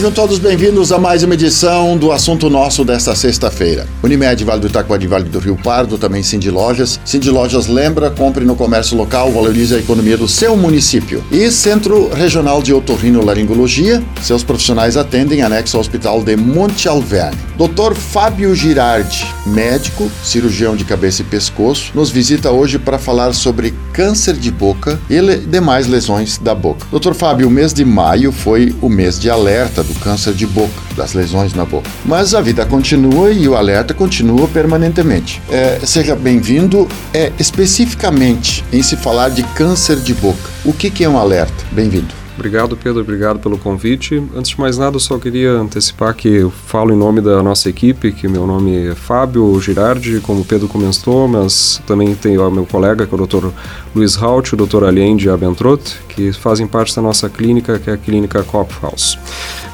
Sejam 0.00 0.12
todos 0.12 0.38
bem-vindos 0.38 0.92
a 0.92 0.98
mais 0.98 1.22
uma 1.22 1.34
edição 1.34 1.94
do 1.94 2.10
Assunto 2.10 2.48
Nosso 2.48 2.86
desta 2.86 3.14
sexta-feira. 3.14 3.86
Unimed, 4.02 4.42
Vale 4.46 4.58
do 4.58 4.66
Itaquari, 4.66 5.06
Vale 5.06 5.28
do 5.28 5.38
Rio 5.38 5.58
Pardo, 5.62 5.98
também 5.98 6.22
Cindy 6.22 6.50
Lojas. 6.50 6.98
Cindy 7.04 7.28
Lojas 7.30 7.66
lembra, 7.66 8.10
compre 8.10 8.46
no 8.46 8.56
comércio 8.56 8.96
local, 8.96 9.30
valorize 9.30 9.74
a 9.74 9.78
economia 9.78 10.16
do 10.16 10.26
seu 10.26 10.56
município. 10.56 11.22
E 11.30 11.50
Centro 11.50 12.08
Regional 12.14 12.62
de 12.62 12.72
Otorrinolaringologia, 12.72 14.02
seus 14.22 14.42
profissionais 14.42 14.96
atendem 14.96 15.42
anexo 15.42 15.76
ao 15.76 15.82
Hospital 15.82 16.22
de 16.22 16.34
Monte 16.34 16.88
Alverne. 16.88 17.50
Dr. 17.58 17.94
Fábio 17.94 18.54
Girardi, 18.54 19.26
médico, 19.44 20.10
cirurgião 20.24 20.74
de 20.74 20.82
cabeça 20.82 21.20
e 21.20 21.26
pescoço, 21.26 21.92
nos 21.94 22.08
visita 22.08 22.50
hoje 22.50 22.78
para 22.78 22.98
falar 22.98 23.34
sobre 23.34 23.74
câncer 23.92 24.32
de 24.34 24.50
boca 24.50 24.98
e 25.10 25.20
demais 25.46 25.86
lesões 25.86 26.38
da 26.38 26.54
boca. 26.54 26.86
Dr. 26.90 27.12
Fábio, 27.12 27.48
o 27.48 27.50
mês 27.50 27.74
de 27.74 27.84
maio 27.84 28.32
foi 28.32 28.74
o 28.80 28.88
mês 28.88 29.18
de 29.18 29.28
alerta 29.28 29.84
do 29.92 30.00
câncer 30.00 30.32
de 30.32 30.46
boca, 30.46 30.72
das 30.96 31.12
lesões 31.12 31.52
na 31.52 31.64
boca. 31.64 31.90
Mas 32.04 32.34
a 32.34 32.40
vida 32.40 32.64
continua 32.64 33.30
e 33.30 33.48
o 33.48 33.56
alerta 33.56 33.92
continua 33.92 34.46
permanentemente. 34.48 35.42
É, 35.50 35.80
seja 35.84 36.14
bem-vindo 36.14 36.86
é, 37.12 37.32
especificamente 37.38 38.64
em 38.72 38.82
se 38.82 38.96
falar 38.96 39.30
de 39.30 39.42
câncer 39.42 39.96
de 39.96 40.14
boca. 40.14 40.50
O 40.64 40.72
que, 40.72 40.90
que 40.90 41.04
é 41.04 41.08
um 41.08 41.18
alerta? 41.18 41.64
Bem-vindo. 41.72 42.20
Obrigado, 42.40 42.74
Pedro. 42.74 43.02
Obrigado 43.02 43.38
pelo 43.38 43.58
convite. 43.58 44.22
Antes 44.34 44.52
de 44.52 44.58
mais 44.58 44.78
nada, 44.78 44.96
eu 44.96 45.00
só 45.00 45.18
queria 45.18 45.50
antecipar 45.52 46.14
que 46.14 46.26
eu 46.26 46.50
falo 46.50 46.90
em 46.90 46.96
nome 46.96 47.20
da 47.20 47.42
nossa 47.42 47.68
equipe, 47.68 48.12
que 48.12 48.26
meu 48.26 48.46
nome 48.46 48.88
é 48.88 48.94
Fábio 48.94 49.60
Girardi, 49.60 50.20
como 50.20 50.40
o 50.40 50.44
Pedro 50.44 50.66
comentou, 50.66 51.28
mas 51.28 51.82
também 51.86 52.14
tem 52.14 52.38
o 52.38 52.50
meu 52.50 52.64
colega, 52.64 53.06
que 53.06 53.14
é 53.14 53.18
o 53.18 53.26
Dr. 53.26 53.48
Luiz 53.94 54.16
Halt, 54.16 54.54
o 54.54 54.56
Dr. 54.56 54.84
Allende 54.84 55.28
Abentrot, 55.28 55.82
que 56.08 56.32
fazem 56.32 56.66
parte 56.66 56.96
da 56.96 57.02
nossa 57.02 57.28
clínica, 57.28 57.78
que 57.78 57.90
é 57.90 57.92
a 57.92 57.98
Clínica 57.98 58.42
Kopfhaus. 58.42 59.18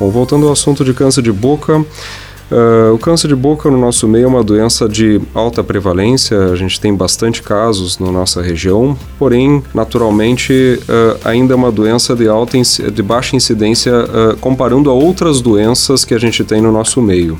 Bom, 0.00 0.08
voltando 0.08 0.46
ao 0.46 0.52
assunto 0.52 0.82
de 0.82 0.94
câncer 0.94 1.20
de 1.20 1.30
boca, 1.30 1.84
Uh, 2.50 2.92
o 2.92 2.98
câncer 2.98 3.28
de 3.28 3.36
boca 3.36 3.70
no 3.70 3.78
nosso 3.78 4.08
meio 4.08 4.24
é 4.24 4.26
uma 4.26 4.42
doença 4.42 4.88
de 4.88 5.20
alta 5.32 5.62
prevalência, 5.62 6.36
a 6.46 6.56
gente 6.56 6.80
tem 6.80 6.92
bastante 6.92 7.42
casos 7.42 7.98
na 7.98 8.10
nossa 8.10 8.42
região, 8.42 8.96
porém, 9.18 9.62
naturalmente, 9.72 10.52
uh, 10.52 11.18
ainda 11.24 11.54
é 11.54 11.56
uma 11.56 11.70
doença 11.70 12.14
de, 12.16 12.28
alta, 12.28 12.58
de 12.92 13.02
baixa 13.02 13.36
incidência 13.36 13.92
uh, 13.92 14.36
comparando 14.38 14.90
a 14.90 14.92
outras 14.92 15.40
doenças 15.40 16.04
que 16.04 16.12
a 16.12 16.18
gente 16.18 16.42
tem 16.42 16.60
no 16.60 16.72
nosso 16.72 17.00
meio. 17.00 17.38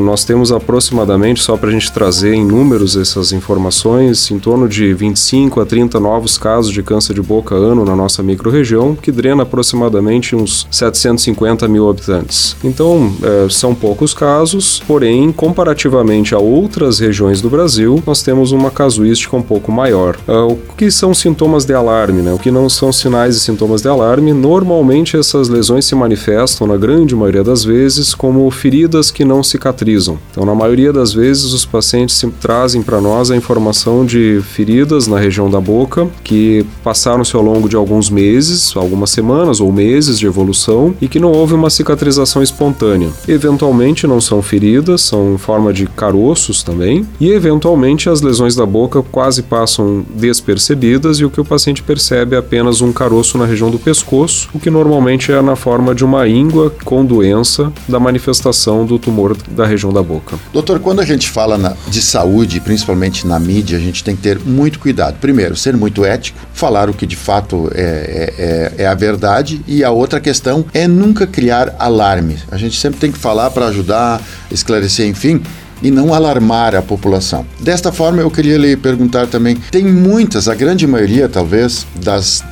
nós 0.00 0.24
temos 0.24 0.52
aproximadamente, 0.52 1.42
só 1.42 1.56
para 1.56 1.68
a 1.68 1.72
gente 1.72 1.90
trazer 1.90 2.34
em 2.34 2.44
números 2.44 2.96
essas 2.96 3.32
informações, 3.32 4.30
em 4.30 4.38
torno 4.38 4.68
de 4.68 4.94
25 4.94 5.60
a 5.60 5.66
30 5.66 5.98
novos 5.98 6.38
casos 6.38 6.72
de 6.72 6.82
câncer 6.82 7.14
de 7.14 7.22
boca 7.22 7.54
ano 7.54 7.84
na 7.84 7.96
nossa 7.96 8.22
microrregião, 8.22 8.94
que 8.94 9.10
drena 9.10 9.42
aproximadamente 9.42 10.36
uns 10.36 10.66
750 10.70 11.66
mil 11.68 11.88
habitantes. 11.88 12.56
Então, 12.62 13.12
são 13.50 13.74
poucos 13.74 14.14
casos 14.14 14.51
casos, 14.52 14.82
porém, 14.86 15.32
comparativamente 15.32 16.34
a 16.34 16.38
outras 16.38 16.98
regiões 16.98 17.40
do 17.40 17.48
Brasil, 17.48 18.02
nós 18.06 18.22
temos 18.22 18.52
uma 18.52 18.70
casuística 18.70 19.36
um 19.36 19.42
pouco 19.42 19.72
maior. 19.72 20.18
Uh, 20.28 20.52
o 20.52 20.74
que 20.76 20.90
são 20.90 21.14
sintomas 21.14 21.64
de 21.64 21.72
alarme, 21.72 22.22
né? 22.22 22.32
O 22.32 22.38
que 22.38 22.50
não 22.50 22.68
são 22.68 22.92
sinais 22.92 23.36
e 23.36 23.40
sintomas 23.40 23.82
de 23.82 23.88
alarme? 23.88 24.32
Normalmente 24.32 25.16
essas 25.16 25.48
lesões 25.48 25.84
se 25.86 25.94
manifestam, 25.94 26.66
na 26.66 26.76
grande 26.76 27.14
maioria 27.16 27.42
das 27.42 27.64
vezes, 27.64 28.14
como 28.14 28.50
feridas 28.50 29.10
que 29.10 29.24
não 29.24 29.42
cicatrizam. 29.42 30.18
Então, 30.30 30.44
na 30.44 30.54
maioria 30.54 30.92
das 30.92 31.12
vezes, 31.12 31.52
os 31.52 31.64
pacientes 31.64 32.22
trazem 32.40 32.82
para 32.82 33.00
nós 33.00 33.30
a 33.30 33.36
informação 33.36 34.04
de 34.04 34.40
feridas 34.42 35.06
na 35.06 35.18
região 35.18 35.50
da 35.50 35.60
boca 35.60 36.08
que 36.22 36.66
passaram-se 36.82 37.34
ao 37.34 37.42
longo 37.42 37.68
de 37.68 37.76
alguns 37.76 38.10
meses, 38.10 38.76
algumas 38.76 39.10
semanas 39.10 39.60
ou 39.60 39.72
meses 39.72 40.18
de 40.18 40.26
evolução 40.26 40.94
e 41.00 41.08
que 41.08 41.20
não 41.20 41.32
houve 41.32 41.54
uma 41.54 41.70
cicatrização 41.70 42.42
espontânea. 42.42 43.10
Eventualmente 43.26 44.06
não 44.06 44.20
são 44.20 44.41
feridas, 44.42 45.02
são 45.02 45.34
em 45.34 45.38
forma 45.38 45.72
de 45.72 45.86
caroços 45.86 46.62
também, 46.62 47.06
e 47.20 47.30
eventualmente 47.30 48.08
as 48.08 48.20
lesões 48.20 48.54
da 48.54 48.66
boca 48.66 49.02
quase 49.02 49.42
passam 49.42 50.04
despercebidas 50.14 51.18
e 51.18 51.24
o 51.24 51.30
que 51.30 51.40
o 51.40 51.44
paciente 51.44 51.82
percebe 51.82 52.36
é 52.36 52.38
apenas 52.38 52.80
um 52.80 52.92
caroço 52.92 53.38
na 53.38 53.46
região 53.46 53.70
do 53.70 53.78
pescoço, 53.78 54.48
o 54.52 54.58
que 54.58 54.70
normalmente 54.70 55.32
é 55.32 55.40
na 55.40 55.56
forma 55.56 55.94
de 55.94 56.04
uma 56.04 56.26
íngua 56.28 56.72
com 56.84 57.04
doença 57.04 57.72
da 57.88 57.98
manifestação 57.98 58.84
do 58.84 58.98
tumor 58.98 59.36
da 59.50 59.66
região 59.66 59.92
da 59.92 60.02
boca. 60.02 60.36
Doutor, 60.52 60.80
quando 60.80 61.00
a 61.00 61.04
gente 61.04 61.28
fala 61.28 61.56
na, 61.58 61.74
de 61.88 62.00
saúde, 62.02 62.60
principalmente 62.60 63.26
na 63.26 63.38
mídia, 63.38 63.78
a 63.78 63.80
gente 63.80 64.02
tem 64.02 64.16
que 64.16 64.22
ter 64.22 64.38
muito 64.38 64.78
cuidado. 64.78 65.16
Primeiro, 65.20 65.56
ser 65.56 65.76
muito 65.76 66.04
ético, 66.04 66.38
falar 66.52 66.88
o 66.88 66.94
que 66.94 67.06
de 67.06 67.16
fato 67.16 67.70
é, 67.74 67.82
é, 67.82 68.34
é, 68.78 68.84
é 68.84 68.86
a 68.86 68.94
verdade, 68.94 69.60
e 69.66 69.84
a 69.84 69.90
outra 69.90 70.20
questão 70.20 70.64
é 70.72 70.86
nunca 70.86 71.26
criar 71.26 71.74
alarme. 71.78 72.36
A 72.50 72.56
gente 72.56 72.78
sempre 72.78 72.98
tem 73.00 73.12
que 73.12 73.18
falar 73.18 73.50
para 73.50 73.66
ajudar, 73.66 74.20
esclarecer, 74.50 75.06
enfim, 75.06 75.42
e 75.82 75.90
não 75.90 76.14
alarmar 76.14 76.74
a 76.74 76.82
população. 76.82 77.44
Desta 77.60 77.92
forma, 77.92 78.22
eu 78.22 78.30
queria 78.30 78.56
lhe 78.56 78.76
perguntar 78.76 79.26
também: 79.26 79.56
tem 79.70 79.84
muitas, 79.84 80.48
a 80.48 80.54
grande 80.54 80.86
maioria 80.86 81.28
talvez, 81.28 81.86
das, 82.02 82.44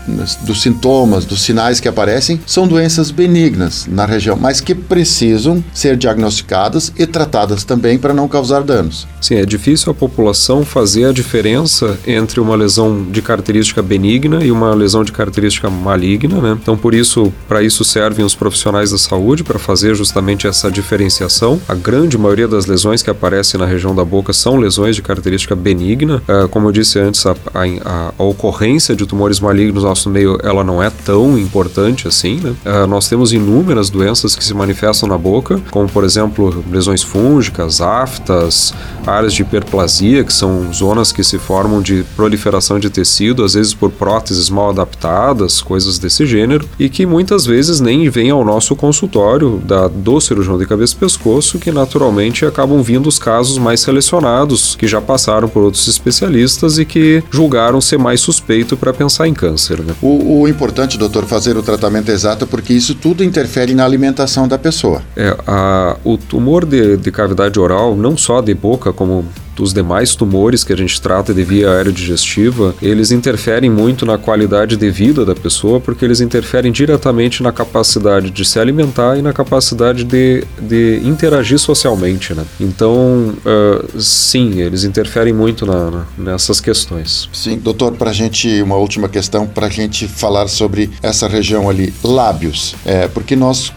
dos 0.43 0.63
sintomas, 0.63 1.25
dos 1.25 1.43
sinais 1.43 1.81
que 1.81 1.89
aparecem, 1.89 2.41
são 2.47 2.67
doenças 2.67 3.11
benignas 3.11 3.87
na 3.87 4.07
região, 4.07 4.37
mas 4.37 4.61
que 4.61 4.75
precisam 4.75 5.63
ser 5.73 5.97
diagnosticadas 5.97 6.93
e 6.97 7.07
tratadas 7.07 7.65
também 7.65 7.99
para 7.99 8.15
não 8.15 8.29
causar 8.29 8.63
danos. 8.63 9.07
Sim, 9.21 9.37
é 9.37 9.47
difícil 9.47 9.93
a 9.93 9.95
população 9.95 10.65
fazer 10.65 11.07
a 11.07 11.13
diferença 11.13 11.99
entre 12.07 12.41
uma 12.41 12.57
lesão 12.57 13.05
de 13.11 13.23
característica 13.23 13.83
benigna 13.83 14.43
e 14.43 14.51
uma 14.51 14.75
lesão 14.75 15.05
de 15.05 15.13
característica 15.13 15.69
maligna, 15.69 16.41
né? 16.41 16.59
Então, 16.61 16.77
por 16.77 16.95
isso, 16.95 17.33
para 17.49 17.63
isso 17.63 17.85
servem 17.85 18.25
os 18.25 18.35
profissionais 18.35 18.91
da 18.91 18.99
saúde 18.99 19.45
para 19.45 19.59
fazer 19.59 19.95
justamente 19.95 20.47
essa 20.47 20.71
diferenciação. 20.71 21.61
A 21.69 21.75
grande 21.75 22.17
maioria 22.17 22.49
das 22.49 22.67
lesões 22.67 23.03
que 23.03 23.11
aparecem 23.21 23.61
na 23.61 23.67
região 23.67 23.95
da 23.95 24.03
boca 24.03 24.33
são 24.33 24.57
lesões 24.57 24.97
de 24.97 25.03
característica 25.03 25.55
benigna. 25.55 26.23
Uh, 26.27 26.49
como 26.49 26.69
eu 26.69 26.73
disse 26.73 26.99
antes, 26.99 27.27
a, 27.27 27.33
a, 27.55 28.13
a, 28.19 28.23
ocorrência 28.23 28.97
de 28.97 29.05
tumores 29.05 29.39
malignos 29.39 29.83
no 29.83 29.89
nosso 29.91 30.09
meio 30.09 30.39
ela 30.43 30.65
não 30.65 30.83
é 30.83 30.89
tão 30.89 31.39
importante 31.39 32.09
assim. 32.09 32.41
Né? 32.41 32.55
Uh, 32.65 32.87
nós 32.87 33.09
temos 33.09 33.35
inúmeras 33.35 33.91
doenças 33.91 34.35
que 34.35 34.43
se 34.43 34.55
manifestam 34.55 35.07
na 35.07 35.19
boca, 35.19 35.61
como 35.71 35.87
por 35.87 36.03
exemplo 36.03 36.65
lesões 36.71 37.03
fúngicas, 37.03 37.83
aftas, 37.83 38.73
áreas 39.07 39.35
de 39.35 39.43
hiperplasia, 39.43 40.25
que 40.25 40.33
são 40.33 40.73
zonas 40.73 41.13
que 41.13 41.23
se 41.23 41.39
formam 41.39 41.83
de 41.83 42.05
proliferação 42.17 42.79
de 42.79 42.89
tecido, 42.89 43.45
às 43.45 43.53
vezes 43.53 43.75
por 43.75 43.91
próteses 43.91 44.49
mal 44.49 44.71
adaptadas, 44.71 45.61
coisas 45.61 45.99
desse 45.99 46.25
gênero, 46.25 46.67
e 46.79 46.89
que 46.89 47.05
muitas 47.05 47.45
vezes 47.45 47.81
nem 47.81 48.09
vêm 48.09 48.31
ao 48.31 48.45
nosso 48.45 48.75
consultório 48.75 49.59
da, 49.59 49.89
do 49.89 50.19
cirurgião 50.21 50.57
de 50.57 50.65
cabeça 50.65 50.95
e 50.95 50.97
pescoço, 50.97 51.59
que 51.59 51.71
naturalmente 51.71 52.47
acabam 52.47 52.83
vindo 52.83 53.10
os 53.11 53.19
casos 53.19 53.59
mais 53.59 53.81
selecionados, 53.81 54.75
que 54.75 54.87
já 54.87 55.01
passaram 55.01 55.49
por 55.49 55.63
outros 55.63 55.87
especialistas 55.87 56.79
e 56.79 56.85
que 56.85 57.23
julgaram 57.31 57.81
ser 57.81 57.99
mais 57.99 58.21
suspeito 58.21 58.77
para 58.77 58.93
pensar 58.93 59.29
em 59.29 59.35
câncer. 59.35 59.81
Né? 59.81 59.95
O, 60.01 60.41
o, 60.41 60.49
importante, 60.49 60.97
doutor, 60.97 61.27
fazer 61.27 61.57
o 61.57 61.63
tratamento 61.63 62.11
exato, 62.11 62.47
porque 62.47 62.73
isso 62.73 62.95
tudo 62.95 63.23
interfere 63.23 63.75
na 63.75 63.85
alimentação 63.85 64.49
da 64.49 64.57
pessoa. 64.57 65.03
É, 65.17 65.37
a, 65.47 65.97
o 66.05 66.17
tumor 66.17 66.65
de, 66.65 66.97
de 66.97 67.11
cavidade 67.11 67.59
oral, 67.59 67.97
não 67.97 68.17
só 68.17 68.41
de 68.41 68.55
boca, 68.55 68.93
como 68.93 69.25
os 69.63 69.73
demais 69.73 70.15
tumores 70.15 70.65
que 70.65 70.73
a 70.73 70.77
gente 70.77 71.01
trata 71.01 71.33
de 71.35 71.43
via 71.43 71.71
aerodigestiva, 71.71 72.75
eles 72.81 73.11
interferem 73.11 73.71
muito 73.71 74.07
na 74.07 74.19
qualidade 74.19 74.77
de 74.77 74.91
vida 74.91 75.25
da 75.25 75.35
pessoa, 75.35 75.81
porque 75.81 76.05
eles 76.05 76.21
interferem 76.21 76.73
diretamente 76.73 77.43
na 77.43 77.53
capacidade 77.53 78.31
de 78.31 78.45
se 78.45 78.59
alimentar 78.59 79.19
e 79.19 79.23
na 79.23 79.33
capacidade 79.33 80.05
de, 80.05 80.45
de 80.61 81.01
interagir 81.05 81.59
socialmente, 81.59 82.35
né? 82.35 82.45
Então, 82.59 83.35
uh, 83.45 84.01
sim, 84.01 84.61
eles 84.61 84.85
interferem 84.85 85.33
muito 85.33 85.67
na, 85.67 85.91
na, 85.91 86.07
nessas 86.17 86.61
questões. 86.61 87.29
Sim, 87.33 87.59
doutor, 87.59 87.93
para 87.93 88.13
gente, 88.13 88.63
uma 88.63 88.77
última 88.77 89.09
questão, 89.09 89.47
para 89.47 89.67
a 89.67 89.71
gente 89.71 90.07
falar 90.09 90.49
sobre 90.49 90.91
essa 91.03 91.29
região 91.29 91.69
ali, 91.69 91.93
lábios, 92.03 92.75
é, 92.85 93.09
porque 93.09 93.37
nós, 93.37 93.73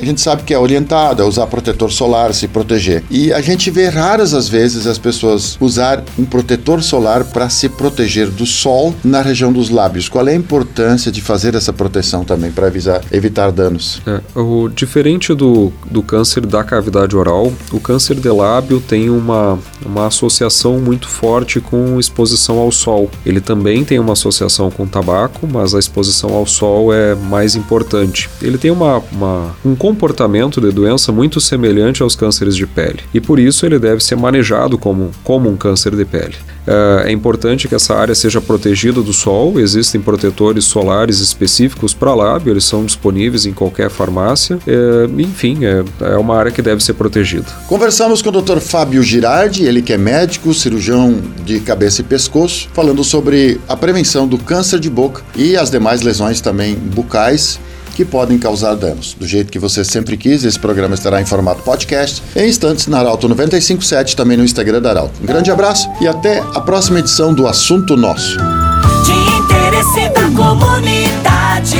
a 0.00 0.04
gente 0.04 0.20
sabe 0.20 0.42
que 0.42 0.54
é 0.54 0.58
orientado 0.58 1.22
a 1.22 1.26
usar 1.26 1.46
protetor 1.46 1.90
solar, 1.92 2.32
se 2.32 2.48
proteger, 2.48 3.02
e 3.10 3.32
a 3.32 3.40
gente 3.40 3.70
vê 3.70 3.88
raras 3.88 4.34
as 4.34 4.48
vezes 4.48 4.86
as 4.86 4.98
pessoas 4.98 5.25
pessoas 5.26 5.58
usar 5.60 6.04
um 6.18 6.24
protetor 6.24 6.82
solar 6.82 7.24
para 7.24 7.48
se 7.48 7.68
proteger 7.68 8.30
do 8.30 8.46
sol 8.46 8.94
na 9.02 9.20
região 9.22 9.52
dos 9.52 9.68
lábios. 9.70 10.08
Qual 10.08 10.26
é 10.28 10.32
a 10.32 10.34
importância 10.34 11.10
de 11.10 11.20
fazer 11.20 11.54
essa 11.54 11.72
proteção 11.72 12.24
também 12.24 12.50
para 12.50 12.68
evitar 13.12 13.50
danos? 13.50 14.00
É, 14.06 14.20
o 14.38 14.68
diferente 14.68 15.34
do, 15.34 15.72
do 15.90 16.02
câncer 16.02 16.46
da 16.46 16.62
cavidade 16.62 17.16
oral, 17.16 17.52
o 17.72 17.80
câncer 17.80 18.16
de 18.16 18.28
lábio 18.28 18.80
tem 18.80 19.10
uma, 19.10 19.58
uma 19.86 20.06
associação 20.06 20.78
muito 20.78 21.08
forte 21.08 21.60
com 21.60 21.98
exposição 21.98 22.58
ao 22.58 22.70
sol. 22.70 23.10
Ele 23.24 23.40
também 23.40 23.84
tem 23.84 23.98
uma 23.98 24.12
associação 24.12 24.70
com 24.70 24.86
tabaco, 24.86 25.46
mas 25.46 25.74
a 25.74 25.78
exposição 25.78 26.34
ao 26.34 26.46
sol 26.46 26.92
é 26.92 27.14
mais 27.14 27.54
importante. 27.54 28.28
Ele 28.42 28.58
tem 28.58 28.70
uma, 28.70 29.02
uma, 29.12 29.56
um 29.64 29.74
comportamento 29.74 30.60
de 30.60 30.70
doença 30.70 31.12
muito 31.12 31.40
semelhante 31.40 32.02
aos 32.02 32.14
cânceres 32.14 32.56
de 32.56 32.66
pele 32.66 33.00
e 33.14 33.20
por 33.20 33.38
isso 33.38 33.64
ele 33.64 33.78
deve 33.78 34.02
ser 34.02 34.16
manejado 34.16 34.76
como, 34.78 35.10
como 35.22 35.48
um 35.48 35.56
câncer 35.56 35.94
de 35.94 36.04
pele. 36.04 36.36
É, 36.66 37.08
é 37.08 37.12
importante 37.12 37.68
que 37.68 37.74
essa 37.74 37.94
área 37.94 38.14
seja 38.14 38.40
protegida 38.40 39.00
do 39.00 39.12
sol, 39.12 39.60
existem 39.60 40.00
protetores 40.00 40.64
solares 40.64 41.20
específicos 41.20 41.94
para 41.94 42.14
lábio, 42.14 42.52
eles 42.52 42.64
são 42.64 42.84
disponíveis 42.84 43.46
em 43.46 43.52
qualquer 43.52 43.88
farmácia, 43.88 44.58
é, 44.66 45.06
enfim, 45.18 45.64
é, 45.64 45.84
é 46.00 46.16
uma 46.16 46.36
área 46.36 46.50
que 46.50 46.60
deve 46.60 46.82
ser 46.82 46.94
protegida. 46.94 47.46
Conversamos 47.68 48.20
com 48.20 48.30
o 48.30 48.42
Dr. 48.42 48.58
Fábio 48.58 49.02
Girardi, 49.02 49.64
ele 49.64 49.75
que 49.82 49.92
é 49.92 49.98
médico, 49.98 50.52
cirurgião 50.54 51.20
de 51.44 51.60
cabeça 51.60 52.00
e 52.00 52.04
pescoço, 52.04 52.68
falando 52.72 53.02
sobre 53.04 53.60
a 53.68 53.76
prevenção 53.76 54.26
do 54.26 54.38
câncer 54.38 54.80
de 54.80 54.90
boca 54.90 55.22
e 55.34 55.56
as 55.56 55.70
demais 55.70 56.02
lesões 56.02 56.40
também 56.40 56.74
bucais 56.74 57.58
que 57.96 58.04
podem 58.04 58.38
causar 58.38 58.74
danos. 58.74 59.16
Do 59.18 59.26
jeito 59.26 59.50
que 59.50 59.58
você 59.58 59.82
sempre 59.82 60.18
quis, 60.18 60.44
esse 60.44 60.58
programa 60.58 60.94
estará 60.94 61.20
em 61.20 61.24
formato 61.24 61.62
podcast 61.62 62.22
em 62.36 62.46
instantes 62.46 62.86
na 62.86 62.98
Arauto 62.98 63.26
957, 63.26 64.14
também 64.14 64.36
no 64.36 64.44
Instagram 64.44 64.82
da 64.82 64.90
Arauto. 64.90 65.14
Um 65.22 65.26
grande 65.26 65.50
abraço 65.50 65.88
e 65.98 66.06
até 66.06 66.40
a 66.40 66.60
próxima 66.60 66.98
edição 66.98 67.32
do 67.32 67.46
Assunto 67.46 67.96
Nosso. 67.96 68.36
De 68.36 69.12
interesse 69.38 70.10
da 70.10 70.28
comunidade, 70.36 71.78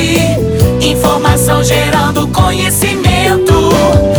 informação 0.81 1.63
gerando 1.63 2.27
conhecimento. 2.29 4.16